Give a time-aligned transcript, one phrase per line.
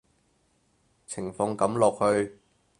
[1.05, 2.39] 情況噉落去